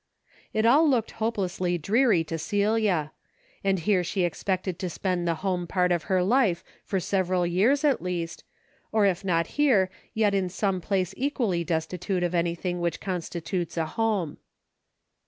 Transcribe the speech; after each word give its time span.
It 0.51 0.65
all 0.65 0.89
looked 0.89 1.11
hopelessly 1.21 1.77
dreary 1.77 2.23
to 2.23 2.39
Celia. 2.39 3.11
And 3.63 3.77
here 3.77 4.03
she 4.03 4.23
expected 4.23 4.79
to 4.79 4.89
spend 4.89 5.27
the 5.27 5.35
home 5.45 5.67
part 5.67 5.91
of 5.91 6.05
her 6.05 6.23
life 6.23 6.63
for 6.83 6.99
several 6.99 7.45
years 7.45 7.83
at 7.83 8.01
least, 8.01 8.43
or 8.91 9.05
if 9.05 9.23
not 9.23 9.45
here, 9.61 9.91
yet 10.15 10.33
in 10.33 10.49
some 10.49 10.81
place 10.81 11.13
equally 11.15 11.63
destitute 11.63 12.23
of 12.23 12.33
anything 12.33 12.79
which 12.81 12.99
constitutes 12.99 13.77
a 13.77 13.85
home. 13.85 14.37